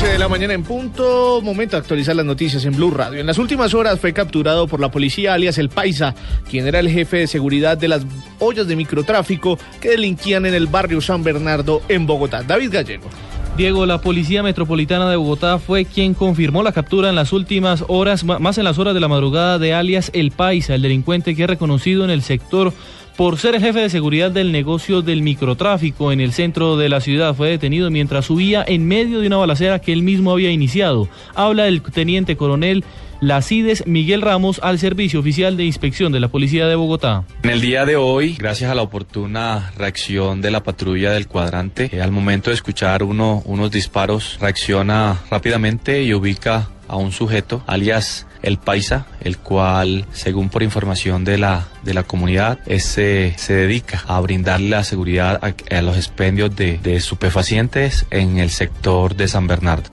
11 0.00 0.12
de 0.12 0.18
la 0.18 0.28
mañana 0.28 0.54
en 0.54 0.62
punto, 0.62 1.42
momento 1.42 1.76
de 1.76 1.80
actualizar 1.80 2.16
las 2.16 2.24
noticias 2.24 2.64
en 2.64 2.74
Blue 2.74 2.90
Radio. 2.90 3.20
En 3.20 3.26
las 3.26 3.36
últimas 3.36 3.74
horas 3.74 4.00
fue 4.00 4.14
capturado 4.14 4.66
por 4.66 4.80
la 4.80 4.90
policía 4.90 5.34
alias 5.34 5.58
El 5.58 5.68
Paisa, 5.68 6.14
quien 6.48 6.66
era 6.66 6.80
el 6.80 6.88
jefe 6.88 7.18
de 7.18 7.26
seguridad 7.26 7.76
de 7.76 7.88
las 7.88 8.06
ollas 8.38 8.66
de 8.66 8.76
microtráfico 8.76 9.58
que 9.78 9.90
delinquían 9.90 10.46
en 10.46 10.54
el 10.54 10.68
barrio 10.68 11.02
San 11.02 11.22
Bernardo 11.22 11.82
en 11.90 12.06
Bogotá. 12.06 12.42
David 12.42 12.72
Gallego. 12.72 13.10
Diego, 13.58 13.84
la 13.84 14.00
Policía 14.00 14.42
Metropolitana 14.42 15.10
de 15.10 15.16
Bogotá 15.16 15.58
fue 15.58 15.84
quien 15.84 16.14
confirmó 16.14 16.62
la 16.62 16.72
captura 16.72 17.10
en 17.10 17.14
las 17.14 17.34
últimas 17.34 17.84
horas, 17.88 18.24
más 18.24 18.56
en 18.56 18.64
las 18.64 18.78
horas 18.78 18.94
de 18.94 19.00
la 19.00 19.08
madrugada 19.08 19.58
de 19.58 19.74
alias 19.74 20.10
El 20.14 20.30
Paisa, 20.30 20.76
el 20.76 20.80
delincuente 20.80 21.36
que 21.36 21.42
es 21.42 21.50
reconocido 21.50 22.04
en 22.04 22.10
el 22.10 22.22
sector 22.22 22.72
por 23.16 23.38
ser 23.38 23.60
jefe 23.60 23.80
de 23.80 23.90
seguridad 23.90 24.30
del 24.30 24.52
negocio 24.52 25.02
del 25.02 25.22
microtráfico 25.22 26.12
en 26.12 26.20
el 26.20 26.32
centro 26.32 26.76
de 26.76 26.88
la 26.88 27.00
ciudad. 27.00 27.34
Fue 27.34 27.50
detenido 27.50 27.90
mientras 27.90 28.26
subía 28.26 28.64
en 28.66 28.86
medio 28.86 29.20
de 29.20 29.26
una 29.26 29.36
balacera 29.36 29.78
que 29.80 29.92
él 29.92 30.02
mismo 30.02 30.32
había 30.32 30.50
iniciado. 30.50 31.08
Habla 31.34 31.68
el 31.68 31.82
teniente 31.82 32.36
coronel 32.36 32.84
Lacides 33.20 33.86
Miguel 33.86 34.22
Ramos 34.22 34.60
al 34.62 34.78
Servicio 34.78 35.20
Oficial 35.20 35.56
de 35.58 35.64
Inspección 35.64 36.10
de 36.10 36.20
la 36.20 36.28
Policía 36.28 36.66
de 36.66 36.74
Bogotá. 36.74 37.24
En 37.42 37.50
el 37.50 37.60
día 37.60 37.84
de 37.84 37.96
hoy, 37.96 38.34
gracias 38.38 38.70
a 38.70 38.74
la 38.74 38.82
oportuna 38.82 39.72
reacción 39.76 40.40
de 40.40 40.50
la 40.50 40.62
patrulla 40.62 41.12
del 41.12 41.28
cuadrante, 41.28 41.90
eh, 41.92 42.00
al 42.00 42.12
momento 42.12 42.48
de 42.48 42.54
escuchar 42.54 43.02
uno, 43.02 43.42
unos 43.44 43.70
disparos, 43.70 44.38
reacciona 44.40 45.18
rápidamente 45.30 46.02
y 46.02 46.14
ubica 46.14 46.70
a 46.90 46.96
un 46.96 47.12
sujeto, 47.12 47.62
alias 47.66 48.26
el 48.42 48.58
Paisa, 48.58 49.06
el 49.20 49.38
cual, 49.38 50.06
según 50.12 50.48
por 50.48 50.62
información 50.62 51.24
de 51.24 51.38
la, 51.38 51.68
de 51.82 51.94
la 51.94 52.02
comunidad, 52.02 52.58
se 52.78 53.34
dedica 53.48 54.02
a 54.06 54.20
brindarle 54.20 54.70
la 54.70 54.84
seguridad 54.84 55.40
a, 55.42 55.82
los 55.82 55.96
expendios 55.96 56.54
de, 56.56 56.78
de 56.78 56.96
estupefacientes 56.96 58.06
en 58.10 58.38
el 58.38 58.50
sector 58.50 59.14
de 59.14 59.28
San 59.28 59.46
Bernardo 59.46 59.90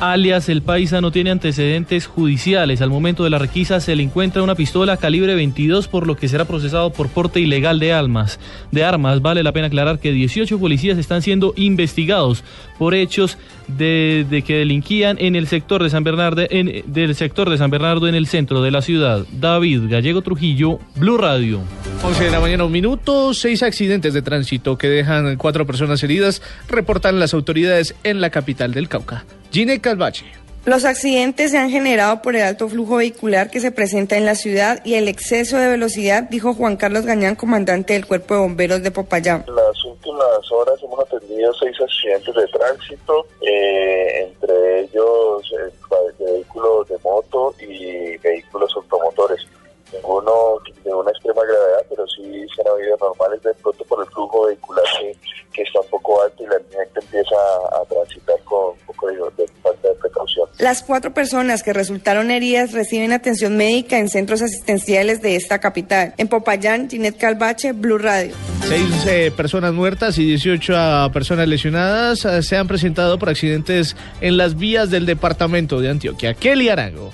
alias 0.00 0.48
El 0.48 0.62
Paisa, 0.62 1.00
no 1.00 1.10
tiene 1.10 1.30
antecedentes 1.30 2.06
judiciales. 2.06 2.82
Al 2.82 2.90
momento 2.90 3.24
de 3.24 3.30
la 3.30 3.38
requisa 3.38 3.80
se 3.80 3.96
le 3.96 4.02
encuentra 4.02 4.42
una 4.42 4.54
pistola 4.54 4.96
calibre 4.96 5.34
22, 5.34 5.88
por 5.88 6.06
lo 6.06 6.16
que 6.16 6.28
será 6.28 6.44
procesado 6.44 6.92
por 6.92 7.08
porte 7.08 7.40
ilegal 7.40 7.78
de 7.78 7.92
armas. 7.92 8.38
De 8.70 8.84
armas, 8.84 9.22
vale 9.22 9.42
la 9.42 9.52
pena 9.52 9.68
aclarar 9.68 9.98
que 9.98 10.12
18 10.12 10.58
policías 10.58 10.98
están 10.98 11.22
siendo 11.22 11.54
investigados 11.56 12.44
por 12.78 12.94
hechos 12.94 13.38
de, 13.68 14.42
que 14.46 14.56
delinquían 14.56 15.16
en 15.18 15.36
el 15.36 15.46
sector 15.46 15.82
de 15.82 15.90
San 15.90 16.04
Bernardo, 16.04 16.42
en, 16.50 16.84
del 16.86 17.14
sector 17.14 17.48
de 17.48 17.58
San 17.58 17.70
Bernardo 17.70 18.08
en 18.08 18.14
el 18.14 18.26
centro 18.26 18.62
de 18.62 18.70
la 18.70 18.82
ciudad. 18.82 19.24
David 19.32 19.82
Gallego 19.88 20.22
Trujillo, 20.22 20.78
Blue 20.96 21.16
Radio. 21.16 21.60
11 22.02 22.24
de 22.24 22.30
la 22.30 22.40
mañana, 22.40 22.64
un 22.64 22.72
minuto, 22.72 23.32
seis 23.32 23.62
accidentes 23.62 24.12
de 24.12 24.22
tránsito 24.22 24.76
que 24.76 24.88
dejan 24.88 25.36
cuatro 25.36 25.66
personas 25.66 26.02
heridas, 26.02 26.42
reportan 26.68 27.18
las 27.18 27.34
autoridades 27.34 27.94
en 28.04 28.20
la 28.20 28.30
capital 28.30 28.72
del 28.72 28.88
Cauca. 28.88 29.24
Gine 29.50 29.80
Calvache. 29.80 30.24
Los 30.66 30.84
accidentes 30.84 31.52
se 31.52 31.58
han 31.58 31.70
generado 31.70 32.22
por 32.22 32.34
el 32.34 32.42
alto 32.42 32.68
flujo 32.68 32.96
vehicular 32.96 33.50
que 33.50 33.60
se 33.60 33.70
presenta 33.70 34.16
en 34.16 34.24
la 34.24 34.34
ciudad 34.34 34.84
y 34.84 34.94
el 34.94 35.06
exceso 35.06 35.58
de 35.58 35.68
velocidad, 35.68 36.24
dijo 36.24 36.54
Juan 36.54 36.76
Carlos 36.76 37.06
Gañán, 37.06 37.36
comandante 37.36 37.92
del 37.92 38.04
Cuerpo 38.04 38.34
de 38.34 38.40
Bomberos 38.40 38.82
de 38.82 38.90
Popayán. 38.90 39.44
En 39.46 39.54
las 39.54 39.84
últimas 39.84 40.50
horas 40.50 40.74
hemos 40.82 40.98
atendido 40.98 41.54
seis 41.54 41.76
accidentes 41.80 42.34
de 42.34 42.46
tránsito, 42.48 43.28
eh, 43.42 44.28
entre 44.28 44.80
ellos 44.80 45.52
eh, 45.52 45.70
a, 57.56 57.84
transitar 57.88 58.36
con 58.44 58.70
un 58.70 58.86
poco 58.86 59.08
de, 59.08 59.46
falta 59.62 59.88
de 59.88 59.94
precaución. 59.94 60.48
Las 60.58 60.82
cuatro 60.82 61.12
personas 61.12 61.62
que 61.62 61.72
resultaron 61.72 62.30
heridas 62.30 62.72
reciben 62.72 63.12
atención 63.12 63.56
médica 63.56 63.98
en 63.98 64.08
centros 64.08 64.42
asistenciales 64.42 65.22
de 65.22 65.36
esta 65.36 65.58
capital. 65.58 66.14
En 66.16 66.28
Popayán, 66.28 66.88
Ginette 66.88 67.18
Calvache, 67.18 67.72
Blue 67.72 67.98
Radio. 67.98 68.34
Seis 68.66 69.06
eh, 69.06 69.32
personas 69.36 69.72
muertas 69.72 70.18
y 70.18 70.24
18 70.26 70.74
ah, 70.76 71.10
personas 71.12 71.48
lesionadas 71.48 72.26
ah, 72.26 72.42
se 72.42 72.56
han 72.56 72.66
presentado 72.66 73.18
por 73.18 73.28
accidentes 73.28 73.96
en 74.20 74.36
las 74.36 74.56
vías 74.56 74.90
del 74.90 75.06
departamento 75.06 75.80
de 75.80 75.90
Antioquia. 75.90 76.34
Kelly 76.34 76.68
Arango. 76.68 77.12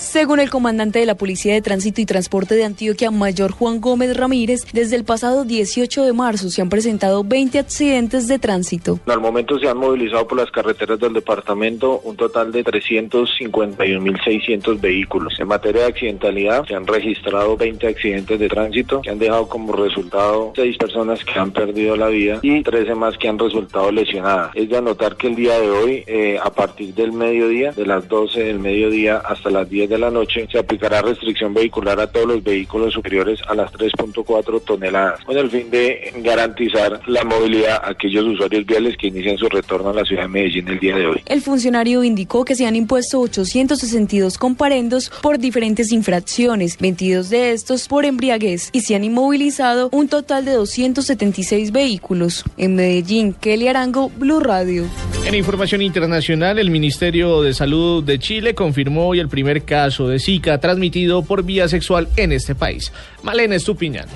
Según 0.00 0.40
el 0.40 0.48
comandante 0.48 0.98
de 0.98 1.04
la 1.04 1.14
Policía 1.14 1.52
de 1.52 1.60
Tránsito 1.60 2.00
y 2.00 2.06
Transporte 2.06 2.54
de 2.54 2.64
Antioquia, 2.64 3.10
Mayor 3.10 3.52
Juan 3.52 3.82
Gómez 3.82 4.16
Ramírez, 4.16 4.62
desde 4.72 4.96
el 4.96 5.04
pasado 5.04 5.44
18 5.44 6.04
de 6.04 6.14
marzo 6.14 6.48
se 6.48 6.62
han 6.62 6.70
presentado 6.70 7.22
20 7.22 7.58
accidentes 7.58 8.26
de 8.26 8.38
tránsito. 8.38 8.98
Al 9.04 9.20
momento 9.20 9.58
se 9.58 9.68
han 9.68 9.76
movilizado 9.76 10.26
por 10.26 10.38
las 10.38 10.50
carreteras 10.50 10.98
del 10.98 11.12
departamento 11.12 12.00
un 12.02 12.16
total 12.16 12.50
de 12.50 12.64
351.600 12.64 14.80
vehículos. 14.80 15.38
En 15.38 15.48
materia 15.48 15.82
de 15.82 15.88
accidentalidad, 15.88 16.64
se 16.66 16.74
han 16.74 16.86
registrado 16.86 17.58
20 17.58 17.86
accidentes 17.86 18.40
de 18.40 18.48
tránsito 18.48 19.02
que 19.02 19.10
han 19.10 19.18
dejado 19.18 19.50
como 19.50 19.74
resultado 19.74 20.54
6 20.56 20.78
personas 20.78 21.22
que 21.26 21.38
han 21.38 21.50
perdido 21.50 21.94
la 21.96 22.08
vida 22.08 22.38
y 22.40 22.62
13 22.62 22.94
más 22.94 23.18
que 23.18 23.28
han 23.28 23.38
resultado 23.38 23.92
lesionadas. 23.92 24.52
Es 24.54 24.70
de 24.70 24.78
anotar 24.78 25.16
que 25.16 25.26
el 25.26 25.36
día 25.36 25.60
de 25.60 25.70
hoy, 25.70 26.04
eh, 26.06 26.38
a 26.42 26.48
partir 26.48 26.94
del 26.94 27.12
mediodía, 27.12 27.72
de 27.72 27.84
las 27.84 28.08
12 28.08 28.44
del 28.44 28.60
mediodía 28.60 29.18
hasta 29.18 29.50
las 29.50 29.68
10 29.68 29.89
de 29.90 29.98
la 29.98 30.10
noche 30.10 30.46
se 30.50 30.56
aplicará 30.56 31.02
restricción 31.02 31.52
vehicular 31.52 31.98
a 31.98 32.06
todos 32.06 32.26
los 32.26 32.44
vehículos 32.44 32.94
superiores 32.94 33.40
a 33.48 33.56
las 33.56 33.72
3.4 33.72 34.62
toneladas, 34.64 35.24
con 35.24 35.36
el 35.36 35.50
fin 35.50 35.68
de 35.68 36.12
garantizar 36.18 37.00
la 37.08 37.24
movilidad 37.24 37.82
a 37.82 37.90
aquellos 37.90 38.24
usuarios 38.24 38.64
viales 38.64 38.96
que 38.96 39.08
inician 39.08 39.36
su 39.36 39.48
retorno 39.48 39.90
a 39.90 39.94
la 39.94 40.04
ciudad 40.04 40.22
de 40.22 40.28
Medellín 40.28 40.68
el 40.68 40.78
día 40.78 40.96
de 40.96 41.06
hoy. 41.06 41.22
El 41.26 41.42
funcionario 41.42 42.04
indicó 42.04 42.44
que 42.44 42.54
se 42.54 42.66
han 42.66 42.76
impuesto 42.76 43.20
862 43.20 44.38
comparendos 44.38 45.10
por 45.22 45.38
diferentes 45.38 45.90
infracciones, 45.90 46.78
22 46.78 47.28
de 47.28 47.50
estos 47.50 47.88
por 47.88 48.04
embriaguez, 48.04 48.70
y 48.72 48.82
se 48.82 48.94
han 48.94 49.02
inmovilizado 49.02 49.88
un 49.90 50.08
total 50.08 50.44
de 50.44 50.52
276 50.52 51.72
vehículos. 51.72 52.44
En 52.56 52.76
Medellín, 52.76 53.32
Kelly 53.32 53.66
Arango, 53.66 54.08
Blue 54.10 54.38
Radio. 54.38 54.84
En 55.26 55.34
información 55.34 55.82
internacional, 55.82 56.60
el 56.60 56.70
Ministerio 56.70 57.42
de 57.42 57.54
Salud 57.54 58.04
de 58.04 58.20
Chile 58.20 58.54
confirmó 58.54 59.08
hoy 59.08 59.18
el 59.18 59.28
primer 59.28 59.64
caso 59.64 59.79
caso 59.80 60.08
de 60.08 60.18
Zika 60.18 60.58
transmitido 60.58 61.22
por 61.22 61.42
vía 61.42 61.66
sexual 61.66 62.06
en 62.16 62.32
este 62.32 62.54
país. 62.54 62.92
Malena 63.22 63.54
Estupiñán. 63.54 64.08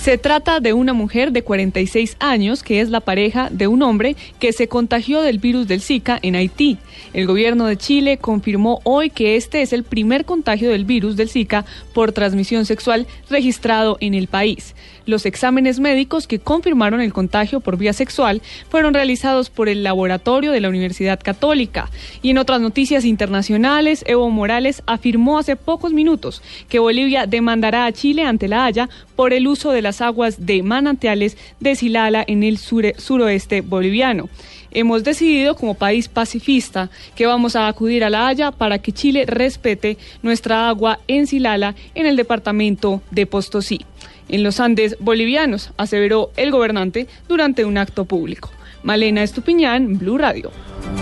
Se 0.00 0.16
trata 0.16 0.60
de 0.60 0.72
una 0.72 0.94
mujer 0.94 1.30
de 1.30 1.42
46 1.42 2.16
años 2.20 2.62
que 2.62 2.80
es 2.80 2.88
la 2.88 3.00
pareja 3.00 3.50
de 3.50 3.66
un 3.66 3.82
hombre 3.82 4.16
que 4.38 4.54
se 4.54 4.66
contagió 4.66 5.20
del 5.20 5.38
virus 5.38 5.68
del 5.68 5.82
Zika 5.82 6.18
en 6.22 6.36
Haití. 6.36 6.78
El 7.12 7.26
gobierno 7.26 7.66
de 7.66 7.76
Chile 7.76 8.16
confirmó 8.16 8.80
hoy 8.84 9.10
que 9.10 9.36
este 9.36 9.60
es 9.60 9.74
el 9.74 9.84
primer 9.84 10.24
contagio 10.24 10.70
del 10.70 10.86
virus 10.86 11.16
del 11.16 11.28
Zika 11.28 11.66
por 11.92 12.12
transmisión 12.12 12.64
sexual 12.64 13.06
registrado 13.28 13.98
en 14.00 14.14
el 14.14 14.26
país. 14.26 14.74
Los 15.04 15.26
exámenes 15.26 15.80
médicos 15.80 16.26
que 16.26 16.38
confirmaron 16.38 17.00
el 17.00 17.12
contagio 17.12 17.60
por 17.60 17.76
vía 17.76 17.92
sexual 17.92 18.42
fueron 18.68 18.94
realizados 18.94 19.50
por 19.50 19.68
el 19.68 19.82
laboratorio 19.82 20.52
de 20.52 20.60
la 20.60 20.68
Universidad 20.68 21.20
Católica. 21.20 21.90
Y 22.22 22.30
en 22.30 22.38
otras 22.38 22.60
noticias 22.60 23.04
internacionales, 23.04 24.04
Evo 24.06 24.30
Morales 24.30 24.82
afirmó 24.86 25.38
hace 25.38 25.56
pocos 25.56 25.92
minutos 25.92 26.42
que 26.68 26.78
Bolivia 26.78 27.26
demandará 27.26 27.86
a 27.86 27.92
Chile 27.92 28.24
ante 28.24 28.48
la 28.48 28.64
Haya 28.64 28.88
por 29.16 29.32
el 29.32 29.48
uso 29.48 29.72
de 29.72 29.82
las 29.90 30.00
aguas 30.00 30.46
de 30.46 30.62
manantiales 30.62 31.36
de 31.58 31.74
Silala 31.74 32.24
en 32.24 32.44
el 32.44 32.58
suroeste 32.58 33.60
boliviano. 33.60 34.28
Hemos 34.70 35.02
decidido 35.02 35.56
como 35.56 35.74
país 35.74 36.06
pacifista 36.06 36.90
que 37.16 37.26
vamos 37.26 37.56
a 37.56 37.66
acudir 37.66 38.04
a 38.04 38.10
la 38.10 38.28
Haya 38.28 38.52
para 38.52 38.78
que 38.78 38.92
Chile 38.92 39.24
respete 39.26 39.98
nuestra 40.22 40.68
agua 40.68 41.00
en 41.08 41.26
Silala 41.26 41.74
en 41.96 42.06
el 42.06 42.14
departamento 42.14 43.02
de 43.10 43.26
Postosí 43.26 43.80
en 44.28 44.44
los 44.44 44.60
Andes 44.60 44.96
bolivianos, 45.00 45.72
aseveró 45.76 46.30
el 46.36 46.52
gobernante 46.52 47.08
durante 47.26 47.64
un 47.64 47.76
acto 47.76 48.04
público. 48.04 48.52
Malena 48.82 49.22
Estupiñán, 49.22 49.98
Blue 49.98 50.18
Radio. 50.18 50.50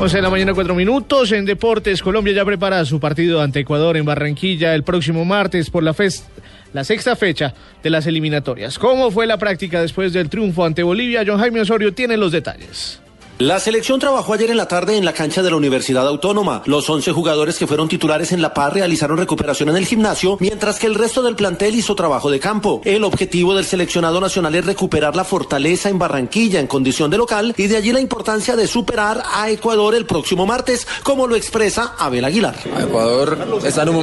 11 0.00 0.16
de 0.16 0.22
la 0.22 0.30
mañana, 0.30 0.54
cuatro 0.54 0.74
minutos. 0.74 1.32
En 1.32 1.44
Deportes, 1.44 2.02
Colombia 2.02 2.32
ya 2.32 2.44
prepara 2.44 2.84
su 2.84 3.00
partido 3.00 3.40
ante 3.40 3.60
Ecuador 3.60 3.96
en 3.96 4.04
Barranquilla 4.04 4.74
el 4.74 4.84
próximo 4.84 5.24
martes 5.24 5.70
por 5.70 5.82
la, 5.82 5.94
la 6.72 6.84
sexta 6.84 7.16
fecha 7.16 7.54
de 7.82 7.90
las 7.90 8.06
eliminatorias. 8.06 8.78
¿Cómo 8.78 9.10
fue 9.10 9.26
la 9.26 9.38
práctica 9.38 9.80
después 9.80 10.12
del 10.12 10.28
triunfo 10.28 10.64
ante 10.64 10.82
Bolivia? 10.82 11.24
John 11.26 11.38
Jaime 11.38 11.60
Osorio 11.60 11.94
tiene 11.94 12.16
los 12.16 12.32
detalles. 12.32 13.00
La 13.40 13.60
selección 13.60 14.00
trabajó 14.00 14.32
ayer 14.32 14.50
en 14.50 14.56
la 14.56 14.66
tarde 14.66 14.96
en 14.96 15.04
la 15.04 15.12
cancha 15.12 15.44
de 15.44 15.50
la 15.50 15.54
Universidad 15.54 16.08
Autónoma. 16.08 16.60
Los 16.66 16.90
11 16.90 17.12
jugadores 17.12 17.56
que 17.56 17.68
fueron 17.68 17.88
titulares 17.88 18.32
en 18.32 18.42
La 18.42 18.52
Paz 18.52 18.72
realizaron 18.72 19.16
recuperación 19.16 19.68
en 19.68 19.76
el 19.76 19.86
gimnasio, 19.86 20.36
mientras 20.40 20.80
que 20.80 20.88
el 20.88 20.96
resto 20.96 21.22
del 21.22 21.36
plantel 21.36 21.76
hizo 21.76 21.94
trabajo 21.94 22.32
de 22.32 22.40
campo. 22.40 22.82
El 22.84 23.04
objetivo 23.04 23.54
del 23.54 23.64
seleccionado 23.64 24.20
nacional 24.20 24.56
es 24.56 24.66
recuperar 24.66 25.14
la 25.14 25.22
fortaleza 25.22 25.88
en 25.88 26.00
Barranquilla 26.00 26.58
en 26.58 26.66
condición 26.66 27.12
de 27.12 27.18
local 27.18 27.54
y 27.56 27.68
de 27.68 27.76
allí 27.76 27.92
la 27.92 28.00
importancia 28.00 28.56
de 28.56 28.66
superar 28.66 29.22
a 29.32 29.48
Ecuador 29.50 29.94
el 29.94 30.04
próximo 30.04 30.44
martes, 30.44 30.88
como 31.04 31.28
lo 31.28 31.36
expresa 31.36 31.94
Abel 31.96 32.24
Aguilar. 32.24 32.56
Ecuador 32.76 33.60
está 33.64 33.84
en 33.84 33.90
un 33.90 33.94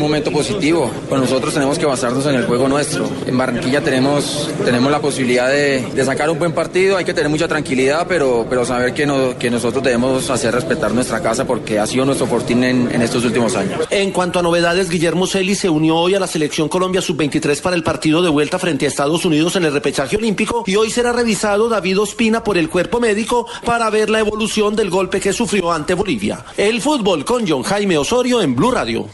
momento 0.00 0.32
positivo. 0.32 0.90
Pues 1.08 1.20
nosotros 1.20 1.54
tenemos 1.54 1.78
que 1.78 1.86
basarnos 1.86 2.26
en 2.26 2.34
el 2.34 2.44
juego 2.46 2.66
nuestro. 2.66 3.08
En 3.24 3.38
Barranquilla 3.38 3.84
tenemos 3.84 4.50
la 4.90 5.00
posibilidad 5.00 5.48
de 5.48 6.04
sacar 6.04 6.28
un 6.28 6.40
buen 6.40 6.50
partido, 6.50 6.96
hay 6.96 7.04
que 7.04 7.14
tener 7.14 7.30
mucha 7.30 7.46
tranquilidad, 7.46 8.04
pero 8.08 8.47
pero 8.48 8.64
saber 8.64 8.94
que, 8.94 9.06
no, 9.06 9.38
que 9.38 9.50
nosotros 9.50 9.82
debemos 9.82 10.28
hacer 10.30 10.54
respetar 10.54 10.92
nuestra 10.92 11.20
casa 11.22 11.46
porque 11.46 11.78
ha 11.78 11.86
sido 11.86 12.04
nuestro 12.04 12.26
fortín 12.26 12.64
en, 12.64 12.90
en 12.92 13.02
estos 13.02 13.24
últimos 13.24 13.56
años. 13.56 13.80
En 13.90 14.10
cuanto 14.10 14.38
a 14.38 14.42
novedades, 14.42 14.88
Guillermo 14.88 15.26
Celi 15.26 15.54
se 15.54 15.68
unió 15.68 15.96
hoy 15.96 16.14
a 16.14 16.20
la 16.20 16.26
selección 16.26 16.68
Colombia 16.68 17.00
sub-23 17.00 17.60
para 17.60 17.76
el 17.76 17.82
partido 17.82 18.22
de 18.22 18.28
vuelta 18.28 18.58
frente 18.58 18.84
a 18.84 18.88
Estados 18.88 19.24
Unidos 19.24 19.56
en 19.56 19.64
el 19.64 19.72
repechaje 19.72 20.16
olímpico 20.16 20.64
y 20.66 20.76
hoy 20.76 20.90
será 20.90 21.12
revisado 21.12 21.68
David 21.68 22.00
Ospina 22.00 22.42
por 22.42 22.58
el 22.58 22.68
cuerpo 22.68 23.00
médico 23.00 23.46
para 23.64 23.90
ver 23.90 24.10
la 24.10 24.20
evolución 24.20 24.76
del 24.76 24.90
golpe 24.90 25.20
que 25.20 25.32
sufrió 25.32 25.72
ante 25.72 25.94
Bolivia. 25.94 26.44
El 26.56 26.80
fútbol 26.80 27.24
con 27.24 27.46
John 27.46 27.62
Jaime 27.62 27.98
Osorio 27.98 28.42
en 28.42 28.54
Blue 28.54 28.70
Radio. 28.70 29.08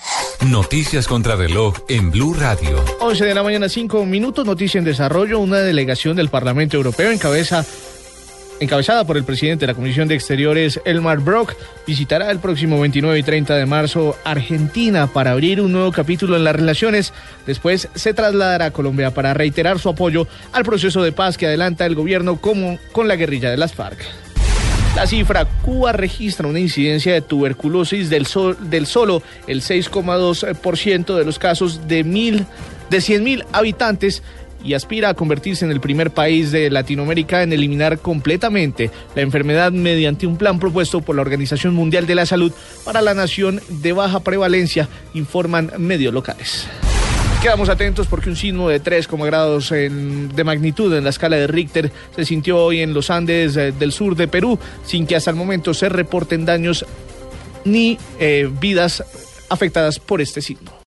Noticias 0.49 1.07
contra 1.07 1.37
reloj 1.37 1.75
en 1.89 2.11
Blue 2.11 2.35
Radio. 2.35 2.85
11 3.01 3.25
de 3.25 3.35
la 3.35 3.43
mañana, 3.43 3.69
5 3.69 4.05
minutos, 4.05 4.45
noticia 4.45 4.79
en 4.79 4.85
desarrollo. 4.85 5.39
Una 5.39 5.59
delegación 5.59 6.17
del 6.17 6.29
Parlamento 6.29 6.77
Europeo 6.77 7.11
encabeza 7.11 7.65
encabezada 8.61 9.05
por 9.05 9.17
el 9.17 9.25
presidente 9.25 9.67
de 9.67 9.73
la 9.73 9.77
Comisión 9.77 10.09
de 10.09 10.15
Exteriores, 10.15 10.81
Elmar 10.85 11.21
Brock, 11.21 11.55
visitará 11.87 12.31
el 12.31 12.39
próximo 12.39 12.81
29 12.81 13.19
y 13.19 13.23
30 13.23 13.57
de 13.57 13.67
marzo 13.67 14.17
Argentina 14.25 15.07
para 15.07 15.33
abrir 15.33 15.61
un 15.61 15.73
nuevo 15.73 15.93
capítulo 15.93 16.37
en 16.37 16.45
las 16.45 16.57
relaciones. 16.57 17.13
Después 17.47 17.89
se 17.95 18.15
trasladará 18.15 18.67
a 18.67 18.71
Colombia 18.71 19.13
para 19.13 19.35
reiterar 19.35 19.79
su 19.79 19.89
apoyo 19.89 20.27
al 20.53 20.65
proceso 20.65 21.03
de 21.03 21.13
paz 21.13 21.37
que 21.37 21.47
adelanta 21.47 21.87
el 21.87 21.95
gobierno 21.95 22.41
como 22.41 22.79
con 22.93 23.09
la 23.09 23.17
guerrilla 23.17 23.51
de 23.51 23.57
las 23.57 23.75
FARC. 23.75 23.99
La 24.97 25.09
cifra, 25.09 25.45
Cuba 25.45 25.93
registra 25.93 26.47
una 26.47 26.61
incidencia 26.61 27.13
de 27.13 27.21
tuberculosis 27.21 28.11
del, 28.11 28.27
sol, 28.27 28.57
del 28.71 28.87
solo 28.87 29.23
el 29.49 29.61
6,2% 29.61 31.17
de 31.17 31.25
los 31.25 31.41
casos 31.41 31.89
de, 31.89 32.05
mil, 32.05 32.47
de 32.91 32.99
100.000 32.99 33.45
habitantes 33.51 34.23
y 34.65 34.75
aspira 34.75 35.11
a 35.11 35.15
convertirse 35.15 35.65
en 35.65 35.71
el 35.71 35.81
primer 35.81 36.11
país 36.11 36.51
de 36.51 36.71
Latinoamérica 36.71 37.43
en 37.43 37.53
eliminar 37.53 37.99
completamente 37.99 38.91
la 39.15 39.23
enfermedad 39.23 39.73
mediante 39.73 40.27
un 40.27 40.37
plan 40.37 40.59
propuesto 40.59 41.01
por 41.01 41.17
la 41.17 41.23
Organización 41.23 41.75
Mundial 41.75 42.07
de 42.07 42.15
la 42.15 42.27
Salud 42.27 42.53
para 42.85 43.03
la 43.03 43.15
nación 43.15 43.61
de 43.69 43.93
baja 43.93 44.21
prevalencia, 44.21 44.89
informan 45.13 45.71
medios 45.79 46.15
locales. 46.15 46.67
Quedamos 47.45 47.69
atentos 47.69 48.07
porque 48.07 48.31
un 48.31 48.37
sismo 48.37 48.71
de 48.71 48.81
3 48.81 49.07
grados 49.07 49.71
en, 49.71 50.35
de 50.35 50.45
magnitud 50.45 50.95
en 50.97 51.05
la 51.05 51.11
escala 51.11 51.37
de 51.37 51.47
Richter 51.47 51.93
se 52.17 52.25
sintió 52.25 52.57
hoy 52.57 52.81
en 52.81 52.95
los 52.95 53.11
Andes 53.11 53.55
eh, 53.59 53.71
del 53.73 53.93
sur 53.93 54.17
de 54.17 54.29
Perú, 54.29 54.59
sin 54.87 55.07
que 55.07 55.15
hasta 55.15 55.31
el 55.31 55.37
momento 55.37 55.75
se 55.75 55.91
reporten 55.91 56.47
daños 56.47 56.87
ni 57.67 57.99
eh, 58.19 58.51
vidas 58.61 59.05
afectadas 59.51 59.99
por 59.99 60.23
este 60.23 60.41
sismo. 60.41 60.75